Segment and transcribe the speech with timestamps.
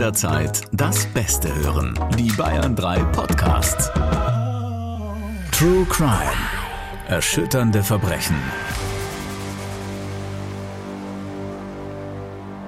[0.00, 1.92] jederzeit das Beste hören.
[2.18, 3.90] Die Bayern 3 Podcasts.
[5.52, 6.32] True Crime.
[7.06, 8.36] Erschütternde Verbrechen.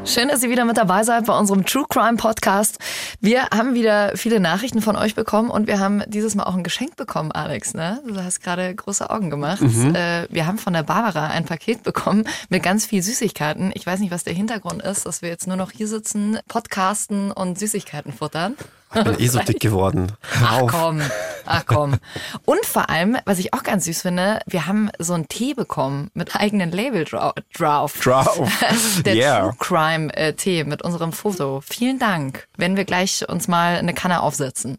[0.04, 2.76] Schön, dass ihr wieder mit dabei seid bei unserem True Crime Podcast.
[3.24, 6.64] Wir haben wieder viele Nachrichten von euch bekommen und wir haben dieses Mal auch ein
[6.64, 7.72] Geschenk bekommen, Alex.
[7.72, 8.02] Ne?
[8.04, 9.60] Du hast gerade große Augen gemacht.
[9.60, 9.94] Mhm.
[9.94, 13.70] Äh, wir haben von der Barbara ein Paket bekommen mit ganz viel Süßigkeiten.
[13.74, 17.30] Ich weiß nicht, was der Hintergrund ist, dass wir jetzt nur noch hier sitzen, podcasten
[17.30, 18.56] und Süßigkeiten futtern.
[18.94, 20.12] Ich bin eh so dick geworden.
[20.44, 21.00] Ach komm,
[21.46, 21.96] ach komm.
[22.44, 26.10] Und vor allem, was ich auch ganz süß finde, wir haben so einen Tee bekommen
[26.14, 28.00] mit eigenen Label drauf.
[28.02, 28.48] Drauf.
[29.04, 29.40] Der yeah.
[29.40, 31.62] True Crime äh, Tee mit unserem Foto.
[31.66, 32.48] Vielen Dank.
[32.56, 34.78] Wenn wir gleich uns mal eine Kanne aufsetzen.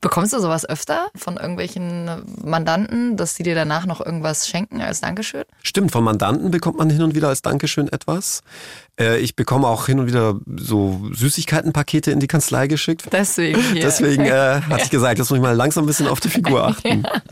[0.00, 5.00] Bekommst du sowas öfter von irgendwelchen Mandanten, dass sie dir danach noch irgendwas schenken als
[5.00, 5.44] Dankeschön?
[5.62, 8.42] Stimmt, von Mandanten bekommt man hin und wieder als Dankeschön etwas.
[8.98, 13.04] Äh, ich bekomme auch hin und wieder so Süßigkeitenpakete in die Kanzlei geschickt.
[13.12, 13.60] Deswegen.
[13.60, 13.82] Hier.
[13.82, 16.64] Deswegen äh, hatte ich gesagt, jetzt muss ich mal langsam ein bisschen auf die Figur
[16.68, 17.02] achten.
[17.02, 17.22] Ja.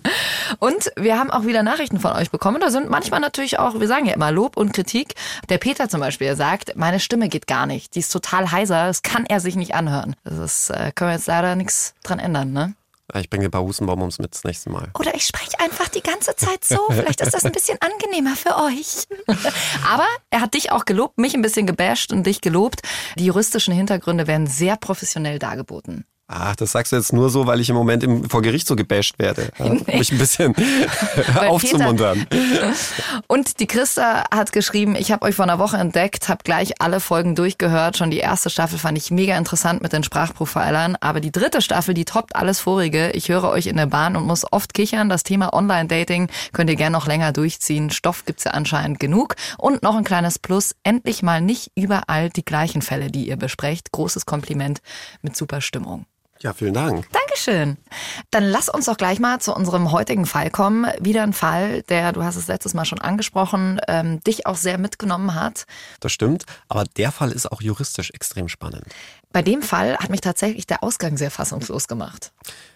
[0.59, 2.61] Und wir haben auch wieder Nachrichten von euch bekommen.
[2.61, 5.15] Da sind manchmal natürlich auch, wir sagen ja immer Lob und Kritik.
[5.48, 7.95] Der Peter zum Beispiel sagt, meine Stimme geht gar nicht.
[7.95, 8.87] Die ist total heiser.
[8.87, 10.17] Das kann er sich nicht anhören.
[10.25, 12.75] Das ist, äh, können wir jetzt leider nichts dran ändern, ne?
[13.13, 14.89] Ich bringe ein paar Hustenbonbons mit das nächste Mal.
[14.99, 16.79] Oder ich spreche einfach die ganze Zeit so.
[16.89, 19.07] Vielleicht ist das ein bisschen angenehmer für euch.
[19.87, 22.81] Aber er hat dich auch gelobt, mich ein bisschen gebasht und dich gelobt.
[23.19, 26.07] Die juristischen Hintergründe werden sehr professionell dargeboten.
[26.27, 28.77] Ach, das sagst du jetzt nur so, weil ich im Moment im, vor Gericht so
[28.77, 29.50] gebasht werde.
[29.58, 29.84] Ja, nee.
[29.86, 30.55] Um mich ein bisschen
[31.48, 32.27] aufzumuntern.
[33.28, 37.00] Und die Christa hat geschrieben, ich habe euch vor einer Woche entdeckt, habe gleich alle
[37.00, 37.97] Folgen durchgehört.
[37.97, 40.97] Schon die erste Staffel fand ich mega interessant mit den Sprachprofilern.
[41.00, 43.11] Aber die dritte Staffel, die toppt alles vorige.
[43.11, 45.08] Ich höre euch in der Bahn und muss oft kichern.
[45.08, 47.91] Das Thema Online-Dating könnt ihr gerne noch länger durchziehen.
[47.91, 49.36] Stoff gibt's ja anscheinend genug.
[49.58, 53.92] Und noch ein kleines Plus, endlich mal nicht überall die gleichen Fälle, die ihr besprecht.
[53.92, 54.80] Großes Kompliment
[55.22, 56.06] mit super Stimmung.
[56.45, 57.06] Ja, vielen Dank.
[57.11, 57.78] Dankeschön.
[58.31, 60.86] Dann lass uns doch gleich mal zu unserem heutigen Fall kommen.
[61.01, 64.77] Wieder ein Fall, der, du hast es letztes Mal schon angesprochen, ähm, dich auch sehr
[64.77, 65.64] mitgenommen hat.
[66.01, 68.85] Das stimmt, aber der Fall ist auch juristisch extrem spannend.
[69.33, 72.30] Bei dem Fall hat mich tatsächlich der Ausgang sehr fassungslos gemacht.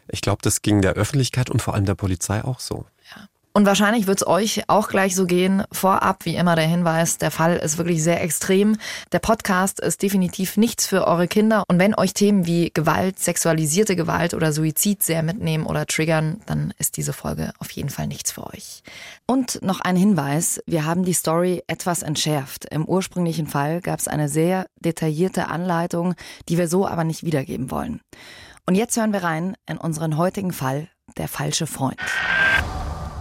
[0.09, 2.87] Ich glaube, das ging der Öffentlichkeit und vor allem der Polizei auch so.
[3.15, 3.29] Ja.
[3.59, 5.65] Und wahrscheinlich wird es euch auch gleich so gehen.
[5.73, 8.77] Vorab, wie immer, der Hinweis, der Fall ist wirklich sehr extrem.
[9.11, 11.65] Der Podcast ist definitiv nichts für eure Kinder.
[11.67, 16.73] Und wenn euch Themen wie Gewalt, sexualisierte Gewalt oder Suizid sehr mitnehmen oder triggern, dann
[16.79, 18.85] ist diese Folge auf jeden Fall nichts für euch.
[19.27, 22.65] Und noch ein Hinweis, wir haben die Story etwas entschärft.
[22.67, 26.15] Im ursprünglichen Fall gab es eine sehr detaillierte Anleitung,
[26.49, 28.03] die wir so aber nicht wiedergeben wollen.
[28.67, 30.87] Und jetzt hören wir rein in unseren heutigen Fall,
[31.17, 31.99] der falsche Freund.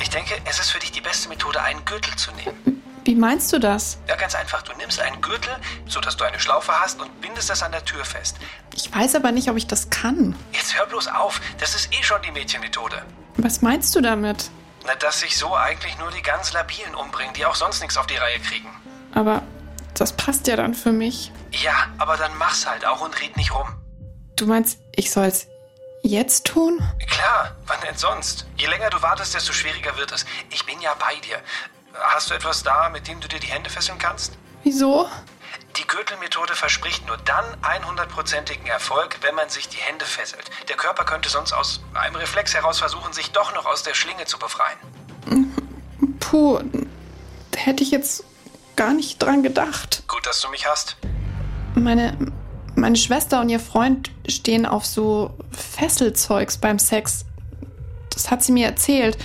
[0.08, 2.82] Ich denke, es ist für dich die beste Methode, einen Gürtel zu nehmen.
[3.04, 3.98] Wie meinst du das?
[4.08, 4.62] Ja, ganz einfach.
[4.62, 5.54] Du nimmst einen Gürtel,
[5.86, 8.38] sodass du eine Schlaufe hast und bindest das an der Tür fest.
[8.74, 10.34] Ich weiß aber nicht, ob ich das kann.
[10.54, 11.42] Jetzt hör bloß auf.
[11.60, 13.02] Das ist eh schon die Mädchenmethode.
[13.36, 14.50] Was meinst du damit?
[14.86, 18.08] Na, dass sich so eigentlich nur die ganz Labilen umbringen, die auch sonst nichts auf
[18.08, 18.70] die Reihe kriegen.
[19.14, 19.42] Aber
[19.94, 21.34] das passt ja dann für mich.
[21.52, 23.68] Ja, aber dann mach's halt auch und red nicht rum.
[24.38, 25.50] Du meinst, ich soll's
[26.02, 26.80] jetzt tun?
[27.08, 28.46] Klar, wann denn sonst?
[28.58, 30.26] Je länger du wartest, desto schwieriger wird es.
[30.50, 31.38] Ich bin ja bei dir.
[31.94, 34.38] Hast du etwas da, mit dem du dir die Hände fesseln kannst?
[34.64, 35.10] Wieso?
[35.78, 40.50] Die Gürtelmethode verspricht nur dann 100%igen Erfolg, wenn man sich die Hände fesselt.
[40.70, 44.26] Der Körper könnte sonst aus einem Reflex heraus versuchen, sich doch noch aus der Schlinge
[44.26, 44.78] zu befreien.
[46.20, 46.62] Puh,
[47.56, 48.24] hätte ich jetzt
[48.76, 50.04] gar nicht dran gedacht.
[50.08, 50.98] Gut, dass du mich hast.
[51.76, 52.18] Meine,
[52.78, 57.26] meine Schwester und ihr Freund stehen auf so Fesselzeugs beim Sex.
[58.12, 59.18] Das hat sie mir erzählt.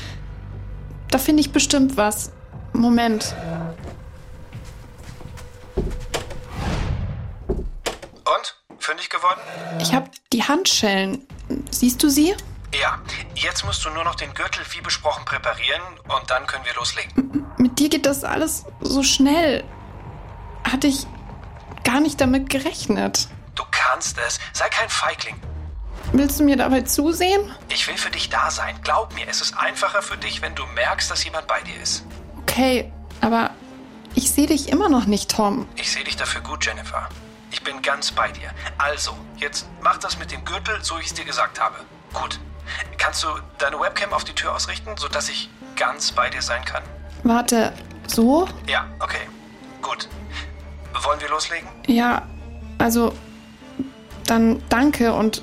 [1.11, 2.33] Da finde ich bestimmt was.
[2.73, 3.35] Moment.
[8.25, 8.57] Und?
[8.79, 9.41] Fündig geworden?
[9.81, 11.27] Ich habe die Handschellen.
[11.71, 12.35] Siehst du sie?
[12.81, 13.01] Ja.
[13.35, 17.13] Jetzt musst du nur noch den Gürtel wie besprochen präparieren und dann können wir loslegen.
[17.17, 19.63] M mit dir geht das alles so schnell.
[20.65, 21.07] Hatte ich
[21.85, 23.29] gar nicht damit gerechnet.
[23.83, 24.39] Du kannst es.
[24.53, 25.37] Sei kein Feigling.
[26.13, 27.53] Willst du mir dabei zusehen?
[27.69, 28.79] Ich will für dich da sein.
[28.83, 32.05] Glaub mir, es ist einfacher für dich, wenn du merkst, dass jemand bei dir ist.
[32.43, 33.51] Okay, aber
[34.15, 35.67] ich sehe dich immer noch nicht, Tom.
[35.77, 37.09] Ich sehe dich dafür gut, Jennifer.
[37.51, 38.51] Ich bin ganz bei dir.
[38.79, 41.77] Also, jetzt mach das mit dem Gürtel, so ich es dir gesagt habe.
[42.13, 42.39] Gut.
[42.99, 43.29] Kannst du
[43.59, 46.83] deine Webcam auf die Tür ausrichten, sodass ich ganz bei dir sein kann?
[47.25, 47.73] Warte,
[48.07, 48.49] so?
[48.67, 49.29] Ja, okay.
[49.81, 50.09] Gut.
[51.03, 51.69] Wollen wir loslegen?
[51.87, 52.29] Ja,
[52.79, 53.15] also
[54.27, 55.43] dann danke und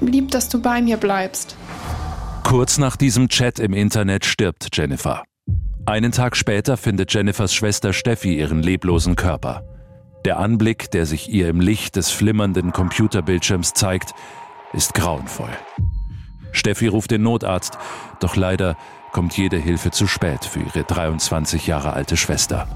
[0.00, 1.56] lieb, dass du bei mir bleibst.
[2.44, 5.22] Kurz nach diesem Chat im Internet stirbt Jennifer.
[5.86, 9.64] Einen Tag später findet Jennifers Schwester Steffi ihren leblosen Körper.
[10.24, 14.14] Der Anblick, der sich ihr im Licht des flimmernden Computerbildschirms zeigt,
[14.72, 15.50] ist grauenvoll.
[16.52, 17.78] Steffi ruft den Notarzt,
[18.20, 18.76] doch leider
[19.10, 22.68] kommt jede Hilfe zu spät für ihre 23 Jahre alte Schwester.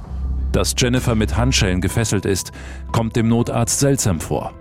[0.52, 2.52] Dass Jennifer mit Handschellen gefesselt ist,
[2.90, 4.52] kommt dem Notarzt seltsam vor.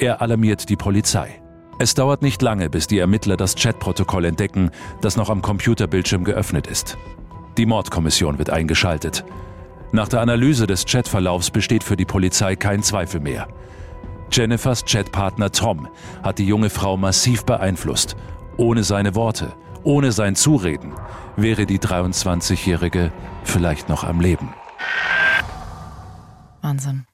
[0.00, 1.42] Er alarmiert die Polizei.
[1.78, 4.70] Es dauert nicht lange, bis die Ermittler das Chatprotokoll entdecken,
[5.02, 6.96] das noch am Computerbildschirm geöffnet ist.
[7.58, 9.26] Die Mordkommission wird eingeschaltet.
[9.92, 13.48] Nach der Analyse des Chatverlaufs besteht für die Polizei kein Zweifel mehr.
[14.32, 15.86] Jennifers Chatpartner Tom
[16.22, 18.16] hat die junge Frau massiv beeinflusst.
[18.56, 20.94] Ohne seine Worte, ohne sein Zureden,
[21.36, 23.12] wäre die 23-Jährige
[23.44, 24.54] vielleicht noch am Leben.
[26.62, 27.04] Wahnsinn.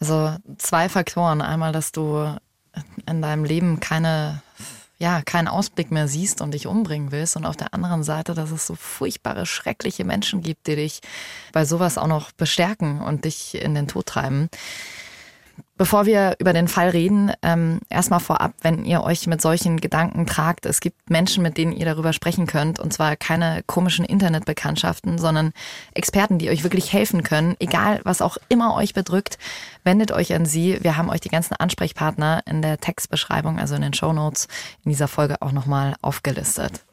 [0.00, 1.40] Also zwei Faktoren.
[1.40, 2.36] Einmal, dass du
[3.06, 4.42] in deinem Leben keine,
[4.98, 7.36] ja, keinen Ausblick mehr siehst und dich umbringen willst.
[7.36, 11.00] Und auf der anderen Seite, dass es so furchtbare, schreckliche Menschen gibt, die dich
[11.52, 14.48] bei sowas auch noch bestärken und dich in den Tod treiben.
[15.78, 20.24] Bevor wir über den Fall reden, ähm, erstmal vorab, wenn ihr euch mit solchen Gedanken
[20.26, 25.18] tragt, es gibt Menschen, mit denen ihr darüber sprechen könnt, und zwar keine komischen Internetbekanntschaften,
[25.18, 25.52] sondern
[25.92, 29.38] Experten, die euch wirklich helfen können, egal was auch immer euch bedrückt,
[29.84, 30.78] wendet euch an sie.
[30.82, 34.48] Wir haben euch die ganzen Ansprechpartner in der Textbeschreibung, also in den Show Notes,
[34.82, 36.84] in dieser Folge auch nochmal aufgelistet.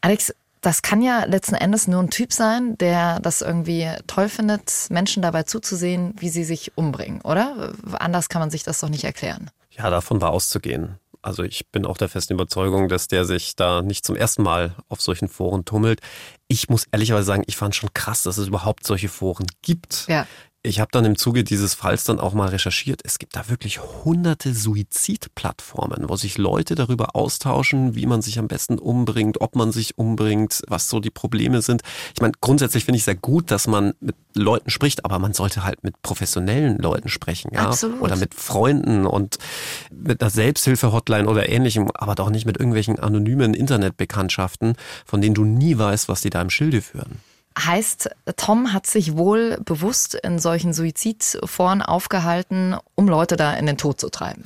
[0.00, 4.86] Alex, das kann ja letzten Endes nur ein Typ sein, der das irgendwie toll findet,
[4.90, 7.72] Menschen dabei zuzusehen, wie sie sich umbringen, oder?
[7.92, 9.50] Anders kann man sich das doch nicht erklären.
[9.70, 10.98] Ja, davon war auszugehen.
[11.22, 14.74] Also ich bin auch der festen Überzeugung, dass der sich da nicht zum ersten Mal
[14.88, 16.00] auf solchen Foren tummelt.
[16.48, 20.06] Ich muss ehrlicherweise sagen, ich fand schon krass, dass es überhaupt solche Foren gibt.
[20.08, 20.26] Ja.
[20.62, 23.00] Ich habe dann im Zuge dieses Falls dann auch mal recherchiert.
[23.02, 28.46] Es gibt da wirklich hunderte Suizidplattformen, wo sich Leute darüber austauschen, wie man sich am
[28.46, 31.80] besten umbringt, ob man sich umbringt, was so die Probleme sind.
[32.14, 35.64] Ich meine, grundsätzlich finde ich sehr gut, dass man mit Leuten spricht, aber man sollte
[35.64, 38.02] halt mit professionellen Leuten sprechen, ja, Absolut.
[38.02, 39.38] oder mit Freunden und
[39.90, 44.74] mit einer Selbsthilfe-Hotline oder ähnlichem, aber doch nicht mit irgendwelchen anonymen Internetbekanntschaften,
[45.06, 47.18] von denen du nie weißt, was die da im Schilde führen.
[47.58, 53.76] Heißt, Tom hat sich wohl bewusst in solchen Suizidforen aufgehalten, um Leute da in den
[53.76, 54.44] Tod zu treiben.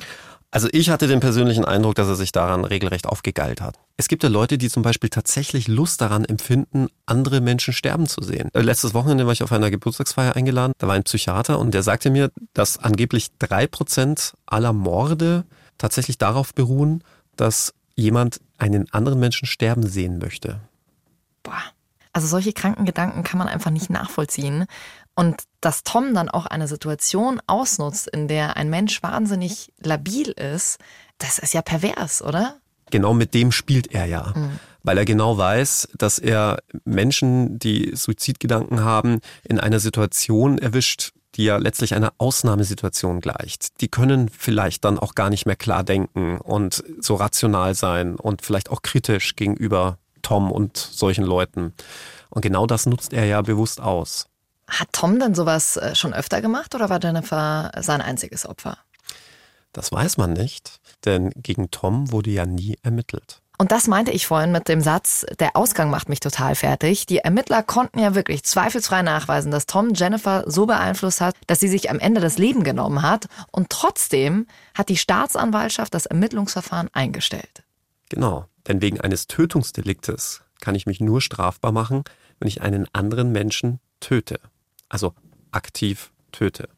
[0.54, 3.76] Also ich hatte den persönlichen Eindruck, dass er sich daran regelrecht aufgegeilt hat.
[3.96, 8.22] Es gibt ja Leute, die zum Beispiel tatsächlich Lust daran empfinden, andere Menschen sterben zu
[8.22, 8.50] sehen.
[8.54, 10.72] Äh, letztes Wochenende war ich auf einer Geburtstagsfeier eingeladen.
[10.78, 15.44] Da war ein Psychiater und der sagte mir, dass angeblich drei Prozent aller Morde
[15.76, 17.02] tatsächlich darauf beruhen,
[17.34, 20.60] dass jemand einen anderen Menschen sterben sehen möchte.
[21.42, 21.73] Boah.
[22.14, 24.66] Also solche kranken Gedanken kann man einfach nicht nachvollziehen.
[25.16, 30.78] Und dass Tom dann auch eine Situation ausnutzt, in der ein Mensch wahnsinnig labil ist,
[31.18, 32.56] das ist ja pervers, oder?
[32.90, 34.32] Genau mit dem spielt er ja.
[34.34, 34.58] Mhm.
[34.84, 41.44] Weil er genau weiß, dass er Menschen, die Suizidgedanken haben, in einer Situation erwischt, die
[41.44, 43.80] ja letztlich einer Ausnahmesituation gleicht.
[43.80, 48.42] Die können vielleicht dann auch gar nicht mehr klar denken und so rational sein und
[48.42, 51.72] vielleicht auch kritisch gegenüber Tom und solchen Leuten.
[52.30, 54.26] Und genau das nutzt er ja bewusst aus.
[54.68, 58.78] Hat Tom denn sowas äh, schon öfter gemacht oder war Jennifer sein einziges Opfer?
[59.72, 63.40] Das weiß man nicht, denn gegen Tom wurde ja nie ermittelt.
[63.56, 67.06] Und das meinte ich vorhin mit dem Satz, der Ausgang macht mich total fertig.
[67.06, 71.68] Die Ermittler konnten ja wirklich zweifelsfrei nachweisen, dass Tom Jennifer so beeinflusst hat, dass sie
[71.68, 73.26] sich am Ende das Leben genommen hat.
[73.52, 77.62] Und trotzdem hat die Staatsanwaltschaft das Ermittlungsverfahren eingestellt.
[78.08, 78.46] Genau.
[78.66, 82.04] Denn wegen eines Tötungsdeliktes kann ich mich nur strafbar machen,
[82.38, 84.40] wenn ich einen anderen Menschen töte.
[84.88, 85.14] Also
[85.50, 86.68] aktiv töte.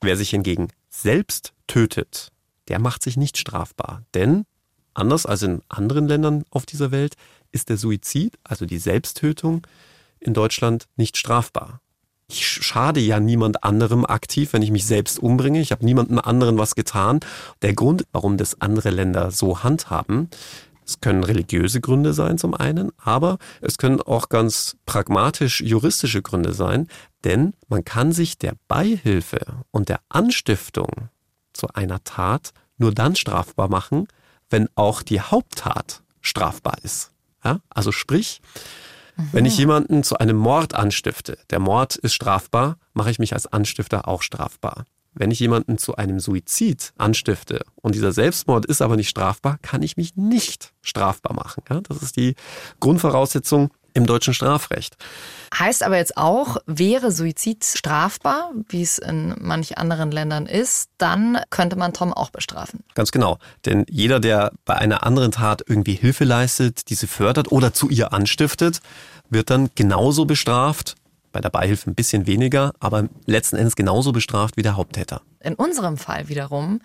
[0.00, 2.32] Wer sich hingegen selbst tötet,
[2.68, 4.02] der macht sich nicht strafbar.
[4.14, 4.44] Denn,
[4.94, 7.14] anders als in anderen Ländern auf dieser Welt,
[7.50, 9.66] ist der Suizid, also die Selbsttötung,
[10.20, 11.80] in Deutschland nicht strafbar.
[12.28, 15.60] Ich schade ja niemand anderem aktiv, wenn ich mich selbst umbringe.
[15.60, 17.20] Ich habe niemandem anderen was getan.
[17.60, 20.30] Der Grund, warum das andere Länder so handhaben,
[20.86, 26.52] es können religiöse Gründe sein zum einen, aber es können auch ganz pragmatisch juristische Gründe
[26.52, 26.88] sein,
[27.24, 31.08] denn man kann sich der Beihilfe und der Anstiftung
[31.52, 34.08] zu einer Tat nur dann strafbar machen,
[34.50, 37.10] wenn auch die Haupttat strafbar ist.
[37.44, 37.60] Ja?
[37.70, 38.40] Also sprich,
[39.16, 39.28] mhm.
[39.32, 43.46] wenn ich jemanden zu einem Mord anstifte, der Mord ist strafbar, mache ich mich als
[43.46, 44.84] Anstifter auch strafbar.
[45.14, 49.82] Wenn ich jemanden zu einem Suizid anstifte und dieser Selbstmord ist aber nicht strafbar, kann
[49.82, 51.62] ich mich nicht strafbar machen.
[51.68, 52.34] Ja, das ist die
[52.80, 54.96] Grundvoraussetzung im deutschen Strafrecht.
[55.58, 61.38] Heißt aber jetzt auch, wäre Suizid strafbar, wie es in manch anderen Ländern ist, dann
[61.50, 62.84] könnte man Tom auch bestrafen.
[62.94, 63.38] Ganz genau.
[63.66, 68.12] Denn jeder, der bei einer anderen Tat irgendwie Hilfe leistet, diese fördert oder zu ihr
[68.12, 68.80] anstiftet,
[69.28, 70.96] wird dann genauso bestraft
[71.32, 75.22] bei der Beihilfe ein bisschen weniger, aber letzten Endes genauso bestraft wie der Haupttäter.
[75.40, 76.80] In unserem Fall wiederum,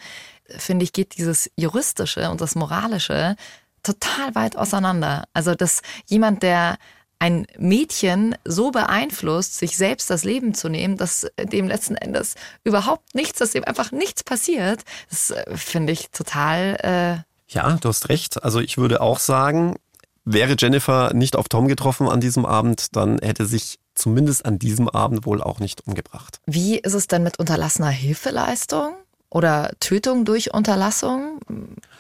[0.58, 3.36] finde ich, geht dieses Juristische und das Moralische
[3.84, 5.25] total weit auseinander.
[5.34, 6.77] Also, dass jemand, der
[7.20, 13.16] ein Mädchen so beeinflusst, sich selbst das Leben zu nehmen, dass dem letzten Endes überhaupt
[13.16, 16.77] nichts, dass dem einfach nichts passiert, das äh, finde ich total.
[16.84, 18.44] Äh ja, du hast recht.
[18.44, 19.77] Also ich würde auch sagen,
[20.25, 24.89] wäre Jennifer nicht auf Tom getroffen an diesem Abend, dann hätte sich zumindest an diesem
[24.89, 26.39] Abend wohl auch nicht umgebracht.
[26.46, 28.94] Wie ist es denn mit unterlassener Hilfeleistung
[29.30, 31.39] oder Tötung durch Unterlassung?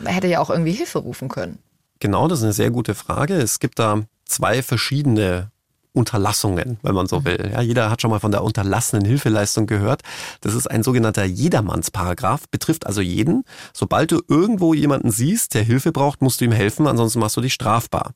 [0.03, 1.59] Er hätte ja auch irgendwie Hilfe rufen können.
[1.99, 3.35] Genau, das ist eine sehr gute Frage.
[3.35, 5.51] Es gibt da zwei verschiedene
[5.97, 7.25] Unterlassungen, wenn man so mhm.
[7.25, 7.49] will.
[7.51, 10.01] Ja, jeder hat schon mal von der unterlassenen Hilfeleistung gehört.
[10.41, 13.43] Das ist ein sogenannter Jedermannsparagraph, betrifft also jeden.
[13.73, 17.41] Sobald du irgendwo jemanden siehst, der Hilfe braucht, musst du ihm helfen, ansonsten machst du
[17.41, 18.13] dich strafbar.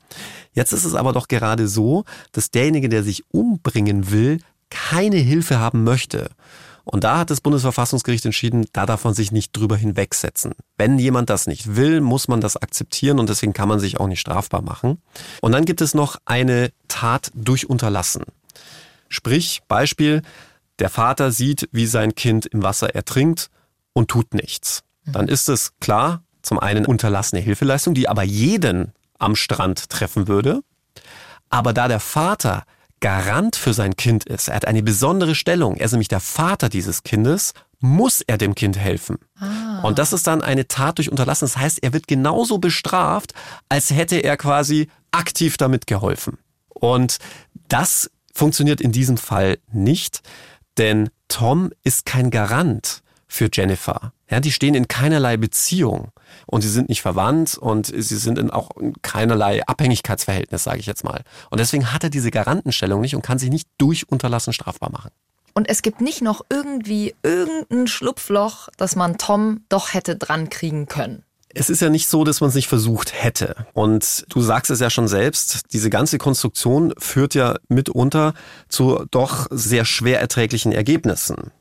[0.54, 5.60] Jetzt ist es aber doch gerade so, dass derjenige, der sich umbringen will, keine Hilfe
[5.60, 6.30] haben möchte.
[6.84, 10.54] Und da hat das Bundesverfassungsgericht entschieden, da darf man sich nicht drüber hinwegsetzen.
[10.78, 14.08] Wenn jemand das nicht will, muss man das akzeptieren und deswegen kann man sich auch
[14.08, 15.02] nicht strafbar machen.
[15.42, 18.24] Und dann gibt es noch eine Tat durch Unterlassen.
[19.10, 20.22] Sprich, Beispiel,
[20.80, 23.50] der Vater sieht, wie sein Kind im Wasser ertrinkt
[23.94, 24.84] und tut nichts.
[25.06, 30.62] Dann ist es klar, zum einen unterlassene Hilfeleistung, die aber jeden am Strand treffen würde.
[31.50, 32.64] Aber da der Vater
[33.02, 36.70] Garant für sein Kind ist, er hat eine besondere Stellung, er ist nämlich der Vater
[36.70, 39.18] dieses Kindes, muss er dem Kind helfen.
[39.40, 39.82] Ah.
[39.82, 41.46] Und das ist dann eine Tat durch Unterlassen.
[41.46, 43.34] Das heißt, er wird genauso bestraft,
[43.70, 46.38] als hätte er quasi aktiv damit geholfen.
[46.70, 47.18] Und
[47.68, 50.22] das funktioniert in diesem Fall nicht,
[50.78, 54.14] denn Tom ist kein Garant für Jennifer.
[54.30, 56.12] Ja, die stehen in keinerlei Beziehung
[56.46, 60.86] und sie sind nicht verwandt und sie sind in auch in keinerlei Abhängigkeitsverhältnis, sage ich
[60.86, 61.24] jetzt mal.
[61.50, 65.12] Und deswegen hat er diese Garantenstellung nicht und kann sich nicht durch Unterlassen strafbar machen.
[65.54, 70.88] Und es gibt nicht noch irgendwie irgendein Schlupfloch, das man Tom doch hätte dran kriegen
[70.88, 71.24] können.
[71.54, 73.56] Es ist ja nicht so, dass man es nicht versucht hätte.
[73.74, 78.34] Und du sagst es ja schon selbst, diese ganze Konstruktion führt ja mitunter
[78.70, 81.52] zu doch sehr schwer erträglichen Ergebnissen.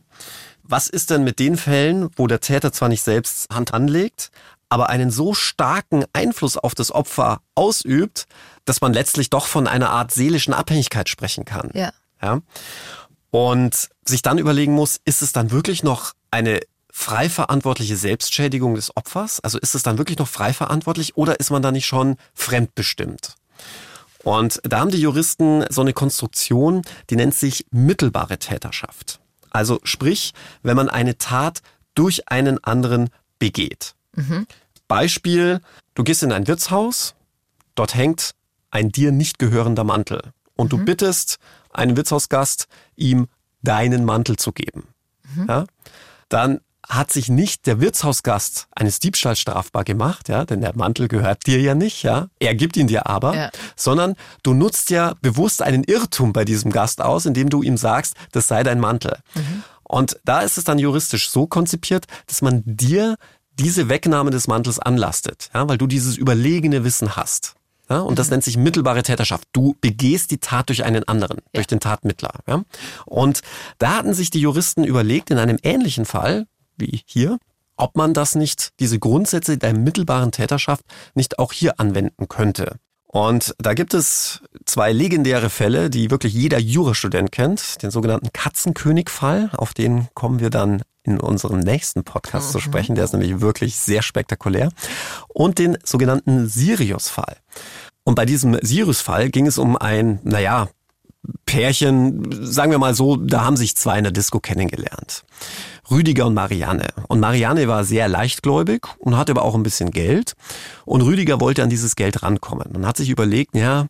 [0.62, 4.31] Was ist denn mit den Fällen, wo der Täter zwar nicht selbst Hand anlegt,
[4.71, 8.27] aber einen so starken Einfluss auf das Opfer ausübt,
[8.65, 11.71] dass man letztlich doch von einer Art seelischen Abhängigkeit sprechen kann.
[11.75, 11.93] Ja.
[12.23, 12.41] ja?
[13.31, 16.61] Und sich dann überlegen muss, ist es dann wirklich noch eine
[16.93, 19.41] frei verantwortliche Selbstschädigung des Opfers?
[19.41, 23.35] Also ist es dann wirklich noch frei verantwortlich oder ist man da nicht schon fremdbestimmt?
[24.23, 29.21] Und da haben die Juristen so eine Konstruktion, die nennt sich mittelbare Täterschaft.
[29.50, 31.62] Also sprich, wenn man eine Tat
[31.95, 33.09] durch einen anderen
[33.39, 33.95] begeht.
[34.14, 34.47] Mhm.
[34.88, 35.61] Beispiel,
[35.95, 37.14] du gehst in ein Wirtshaus,
[37.75, 38.35] dort hängt
[38.71, 40.79] ein dir nicht gehörender Mantel und mhm.
[40.79, 41.38] du bittest
[41.73, 43.29] einen Wirtshausgast, ihm
[43.62, 44.88] deinen Mantel zu geben.
[45.35, 45.47] Mhm.
[45.49, 45.64] Ja?
[46.29, 51.47] Dann hat sich nicht der Wirtshausgast eines Diebstahls strafbar gemacht, ja, denn der Mantel gehört
[51.47, 52.29] dir ja nicht, ja.
[52.40, 53.50] Er gibt ihn dir aber, ja.
[53.76, 58.14] sondern du nutzt ja bewusst einen Irrtum bei diesem Gast aus, indem du ihm sagst,
[58.33, 59.19] das sei dein Mantel.
[59.35, 59.62] Mhm.
[59.85, 63.17] Und da ist es dann juristisch so konzipiert, dass man dir
[63.61, 67.55] diese Wegnahme des Mantels anlastet, ja, weil du dieses überlegene Wissen hast.
[67.88, 68.35] Ja, und das mhm.
[68.35, 69.49] nennt sich mittelbare Täterschaft.
[69.52, 71.45] Du begehst die Tat durch einen anderen, ja.
[71.55, 72.33] durch den Tatmittler.
[72.47, 72.62] Ja?
[73.05, 73.40] Und
[73.79, 77.38] da hatten sich die Juristen überlegt, in einem ähnlichen Fall, wie hier,
[77.76, 82.76] ob man das nicht, diese Grundsätze der mittelbaren Täterschaft nicht auch hier anwenden könnte.
[83.12, 87.83] Und da gibt es zwei legendäre Fälle, die wirklich jeder Jurastudent kennt.
[87.83, 92.52] Den sogenannten Katzenkönig-Fall, auf den kommen wir dann in unserem nächsten Podcast mhm.
[92.52, 92.95] zu sprechen.
[92.95, 94.71] Der ist nämlich wirklich sehr spektakulär.
[95.26, 97.38] Und den sogenannten Sirius-Fall.
[98.05, 100.69] Und bei diesem Sirius-Fall ging es um ein, naja,
[101.47, 105.25] Pärchen, sagen wir mal so, da haben sich zwei in der Disco kennengelernt.
[105.90, 106.88] Rüdiger und Marianne.
[107.09, 110.35] Und Marianne war sehr leichtgläubig und hatte aber auch ein bisschen Geld.
[110.85, 113.87] Und Rüdiger wollte an dieses Geld rankommen und hat sich überlegt, ja,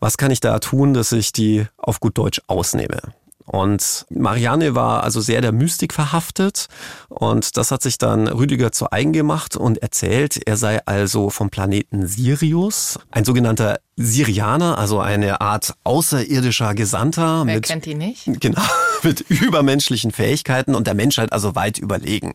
[0.00, 3.00] was kann ich da tun, dass ich die auf gut Deutsch ausnehme?
[3.46, 6.66] Und Marianne war also sehr der Mystik verhaftet
[7.08, 11.48] und das hat sich dann Rüdiger zu eigen gemacht und erzählt, er sei also vom
[11.48, 17.44] Planeten Sirius, ein sogenannter Sirianer, also eine Art außerirdischer Gesandter.
[17.46, 18.26] Wer mit, kennt ihn nicht?
[18.40, 18.62] Genau,
[19.02, 22.34] mit übermenschlichen Fähigkeiten und der Menschheit also weit überlegen.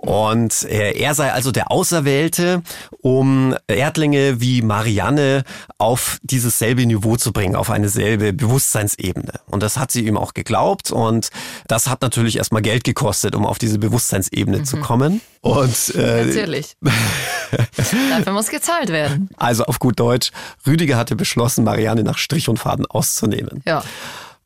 [0.00, 2.62] Und er sei also der Auserwählte,
[3.02, 5.44] um Erdlinge wie Marianne
[5.76, 9.32] auf dieses selbe Niveau zu bringen, auf eine selbe Bewusstseinsebene.
[9.46, 11.28] Und das hat sie ihm auch geglaubt und
[11.68, 14.64] das hat natürlich erstmal Geld gekostet, um auf diese Bewusstseinsebene mhm.
[14.64, 15.20] zu kommen.
[15.42, 16.76] Und äh, natürlich.
[17.76, 19.28] Dafür muss gezahlt werden.
[19.36, 20.30] Also auf gut Deutsch,
[20.66, 23.62] Rüdiger hatte beschlossen, Marianne nach Strich und Faden auszunehmen.
[23.66, 23.82] Ja.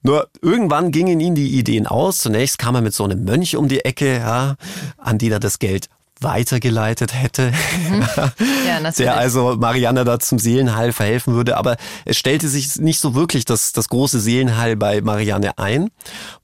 [0.05, 2.19] Nur irgendwann gingen ihm die Ideen aus.
[2.19, 4.57] Zunächst kam er mit so einem Mönch um die Ecke, ja,
[4.99, 5.89] an den er das Geld
[6.21, 7.53] weitergeleitet hätte,
[7.89, 8.05] mhm.
[8.67, 11.57] ja, der also Marianne da zum Seelenheil verhelfen würde.
[11.57, 15.91] Aber es stellte sich nicht so wirklich das, das große Seelenheil bei Marianne ein,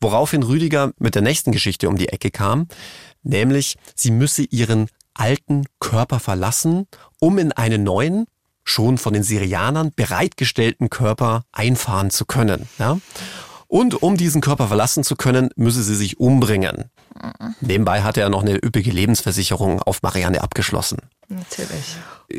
[0.00, 2.66] woraufhin Rüdiger mit der nächsten Geschichte um die Ecke kam,
[3.22, 6.86] nämlich sie müsse ihren alten Körper verlassen,
[7.18, 8.26] um in einen neuen,
[8.64, 12.68] schon von den Syrianern bereitgestellten Körper einfahren zu können.
[12.78, 12.98] Ja?
[13.70, 16.90] Und um diesen Körper verlassen zu können, müsse sie sich umbringen.
[17.60, 20.98] Nebenbei hatte er noch eine üppige Lebensversicherung auf Marianne abgeschlossen.
[21.28, 21.96] Natürlich.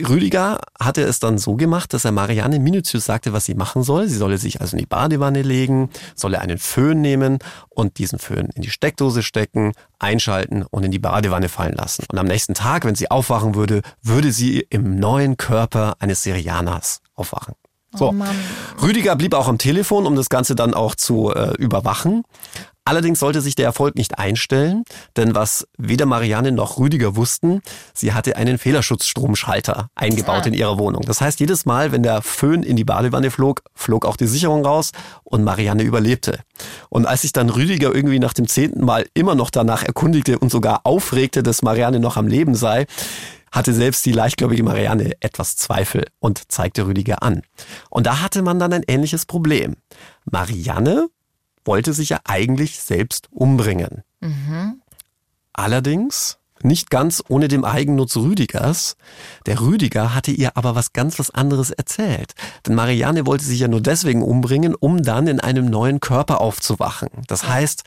[0.10, 4.10] Rüdiger hatte es dann so gemacht, dass er Marianne minutiös sagte, was sie machen soll.
[4.10, 8.50] Sie solle sich also in die Badewanne legen, solle einen Föhn nehmen und diesen Föhn
[8.54, 12.04] in die Steckdose stecken, einschalten und in die Badewanne fallen lassen.
[12.12, 17.00] Und am nächsten Tag, wenn sie aufwachen würde, würde sie im neuen Körper eines Syrianers
[17.16, 17.56] aufwachen.
[17.94, 18.10] So.
[18.10, 22.24] Oh Rüdiger blieb auch am Telefon, um das Ganze dann auch zu äh, überwachen.
[22.84, 24.84] Allerdings sollte sich der Erfolg nicht einstellen,
[25.16, 27.62] denn was weder Marianne noch Rüdiger wussten,
[27.94, 30.48] sie hatte einen Fehlerschutzstromschalter eingebaut ah.
[30.48, 31.04] in ihrer Wohnung.
[31.04, 34.66] Das heißt, jedes Mal, wenn der Föhn in die Badewanne flog, flog auch die Sicherung
[34.66, 34.92] raus
[35.24, 36.40] und Marianne überlebte.
[36.90, 40.50] Und als sich dann Rüdiger irgendwie nach dem zehnten Mal immer noch danach erkundigte und
[40.50, 42.88] sogar aufregte, dass Marianne noch am Leben sei,
[43.52, 47.42] hatte selbst die leichtgläubige Marianne etwas Zweifel und zeigte Rüdiger an.
[47.90, 49.76] Und da hatte man dann ein ähnliches Problem.
[50.26, 51.10] Marianne
[51.66, 54.04] wollte sich ja eigentlich selbst umbringen.
[54.20, 54.82] Mhm.
[55.54, 58.96] Allerdings nicht ganz ohne dem Eigennutz Rüdigers.
[59.46, 62.34] Der Rüdiger hatte ihr aber was ganz was anderes erzählt.
[62.66, 67.10] Denn Marianne wollte sich ja nur deswegen umbringen, um dann in einem neuen Körper aufzuwachen.
[67.28, 67.84] Das heißt,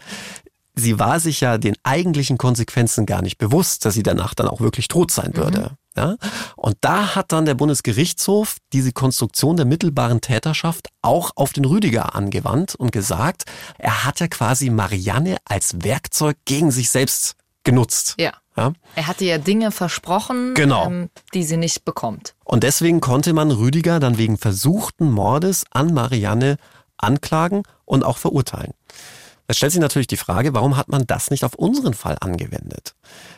[0.74, 4.60] sie war sich ja den eigentlichen Konsequenzen gar nicht bewusst, dass sie danach dann auch
[4.60, 5.36] wirklich tot sein mhm.
[5.36, 5.60] würde.
[5.60, 5.76] Mhm.
[5.96, 6.16] Ja?
[6.56, 12.14] Und da hat dann der Bundesgerichtshof diese Konstruktion der mittelbaren Täterschaft auch auf den Rüdiger
[12.14, 13.44] angewandt und gesagt,
[13.78, 18.16] er hat ja quasi Marianne als Werkzeug gegen sich selbst genutzt.
[18.18, 18.32] Ja.
[18.56, 18.72] ja?
[18.96, 20.86] Er hatte ja Dinge versprochen, genau.
[20.86, 22.34] ähm, die sie nicht bekommt.
[22.44, 26.56] Und deswegen konnte man Rüdiger dann wegen versuchten Mordes an Marianne
[26.96, 28.72] anklagen und auch verurteilen.
[29.46, 32.94] Es stellt sich natürlich die Frage, warum hat man das nicht auf unseren Fall angewendet?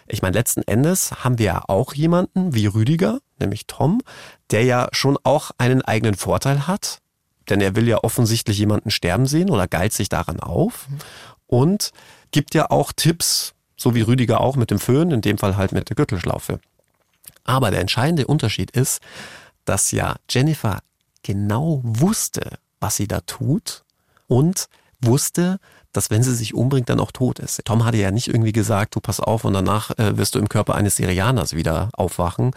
[0.06, 4.00] Ich meine, letzten Endes haben wir ja auch jemanden wie Rüdiger, nämlich Tom,
[4.50, 7.00] der ja schon auch einen eigenen Vorteil hat,
[7.48, 10.86] denn er will ja offensichtlich jemanden sterben sehen oder geilt sich daran auf
[11.46, 11.90] und
[12.30, 15.72] gibt ja auch Tipps, so wie Rüdiger auch mit dem Föhn, in dem Fall halt
[15.72, 16.60] mit der Gürtelschlaufe.
[17.44, 19.00] Aber der entscheidende Unterschied ist,
[19.64, 20.80] dass ja Jennifer
[21.22, 23.84] genau wusste, was sie da tut
[24.28, 24.68] und
[25.00, 25.58] wusste,
[25.96, 27.64] dass wenn sie sich umbringt, dann auch tot ist.
[27.64, 30.48] Tom hatte ja nicht irgendwie gesagt, du pass auf und danach äh, wirst du im
[30.48, 32.52] Körper eines Syrianers wieder aufwachen mhm.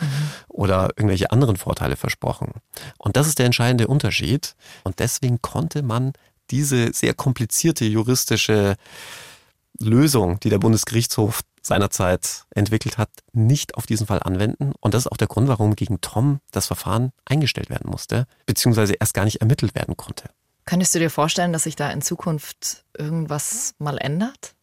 [0.50, 2.54] oder irgendwelche anderen Vorteile versprochen.
[2.98, 4.56] Und das ist der entscheidende Unterschied.
[4.84, 6.14] Und deswegen konnte man
[6.52, 8.76] diese sehr komplizierte juristische
[9.80, 14.74] Lösung, die der Bundesgerichtshof seinerzeit entwickelt hat, nicht auf diesen Fall anwenden.
[14.80, 18.94] Und das ist auch der Grund, warum gegen Tom das Verfahren eingestellt werden musste, beziehungsweise
[18.94, 20.30] erst gar nicht ermittelt werden konnte.
[20.70, 24.54] Könntest du dir vorstellen, dass sich da in Zukunft irgendwas mal ändert?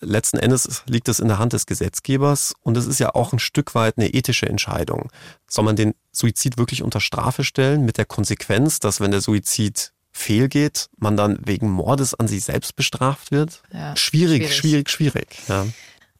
[0.00, 3.38] Letzten Endes liegt es in der Hand des Gesetzgebers und es ist ja auch ein
[3.38, 5.10] Stück weit eine ethische Entscheidung.
[5.46, 9.92] Soll man den Suizid wirklich unter Strafe stellen mit der Konsequenz, dass wenn der Suizid
[10.10, 13.62] fehlgeht, man dann wegen Mordes an sich selbst bestraft wird?
[13.74, 15.34] Ja, schwierig, schwierig, schwierig.
[15.34, 15.66] schwierig ja.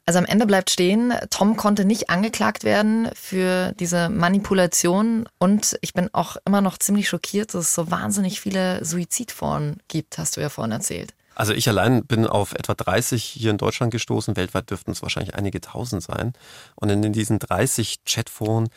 [0.07, 5.95] Also am Ende bleibt stehen, Tom konnte nicht angeklagt werden für diese Manipulation und ich
[5.95, 10.40] bin auch immer noch ziemlich schockiert, dass es so wahnsinnig viele Suizidforen gibt, hast du
[10.40, 11.12] ja vorhin erzählt.
[11.35, 14.37] Also ich allein bin auf etwa 30 hier in Deutschland gestoßen.
[14.37, 16.33] Weltweit dürften es wahrscheinlich einige tausend sein.
[16.77, 18.71] Und in diesen 30 Chatforen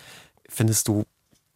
[0.50, 1.06] findest du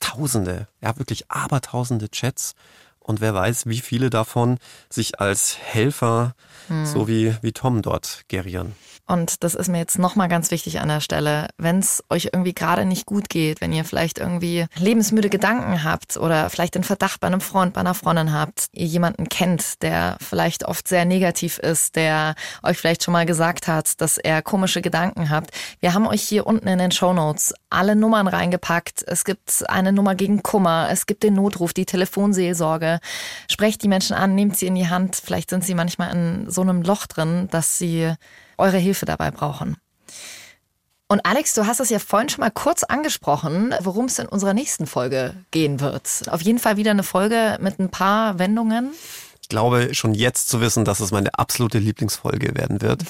[0.03, 2.55] Tausende, ja wirklich abertausende Chats.
[3.03, 4.57] Und wer weiß, wie viele davon
[4.89, 6.35] sich als Helfer,
[6.67, 6.85] hm.
[6.85, 8.73] so wie, wie Tom dort gerieren.
[9.05, 11.49] Und das ist mir jetzt nochmal ganz wichtig an der Stelle.
[11.57, 16.15] Wenn es euch irgendwie gerade nicht gut geht, wenn ihr vielleicht irgendwie lebensmüde Gedanken habt
[16.15, 20.17] oder vielleicht den Verdacht bei einem Freund, bei einer Freundin habt, ihr jemanden kennt, der
[20.21, 24.81] vielleicht oft sehr negativ ist, der euch vielleicht schon mal gesagt hat, dass er komische
[24.81, 25.51] Gedanken habt.
[25.81, 29.03] Wir haben euch hier unten in den Show Notes alle Nummern reingepackt.
[29.05, 32.92] Es gibt eine Nummer gegen Kummer, es gibt den Notruf, die Telefonseelsorge.
[33.49, 35.15] Sprecht die Menschen an, nehmt sie in die Hand.
[35.15, 38.13] Vielleicht sind sie manchmal in so einem Loch drin, dass sie
[38.57, 39.77] eure Hilfe dabei brauchen.
[41.07, 44.55] Und Alex, du hast es ja vorhin schon mal kurz angesprochen, worum es in unserer
[44.55, 46.23] nächsten Folge gehen wird.
[46.29, 48.91] Auf jeden Fall wieder eine Folge mit ein paar Wendungen.
[49.41, 53.03] Ich glaube schon jetzt zu wissen, dass es meine absolute Lieblingsfolge werden wird.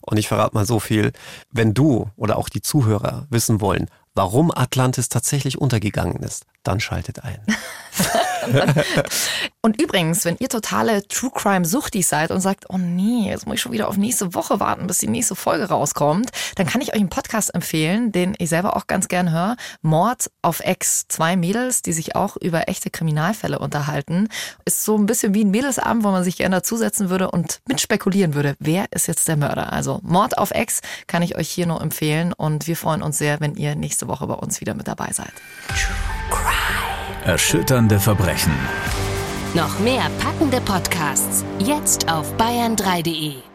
[0.00, 1.12] Und ich verrate mal so viel.
[1.50, 7.24] Wenn du oder auch die Zuhörer wissen wollen, warum Atlantis tatsächlich untergegangen ist, dann schaltet
[7.24, 7.40] ein.
[9.62, 13.56] und übrigens, wenn ihr totale True Crime Suchtis seid und sagt, oh nee, jetzt muss
[13.56, 16.92] ich schon wieder auf nächste Woche warten, bis die nächste Folge rauskommt, dann kann ich
[16.92, 19.56] euch einen Podcast empfehlen, den ich selber auch ganz gern höre.
[19.82, 21.06] Mord auf Ex.
[21.08, 24.28] Zwei Mädels, die sich auch über echte Kriminalfälle unterhalten.
[24.64, 28.34] Ist so ein bisschen wie ein Mädelsabend, wo man sich gerne dazusetzen würde und mitspekulieren
[28.34, 29.72] würde, wer ist jetzt der Mörder.
[29.72, 33.40] Also Mord auf Ex kann ich euch hier nur empfehlen und wir freuen uns sehr,
[33.40, 35.32] wenn ihr nächste Woche bei uns wieder mit dabei seid.
[37.24, 38.52] Erschütternde Verbrechen.
[39.54, 43.49] Noch mehr packende Podcasts jetzt auf bayern3.de.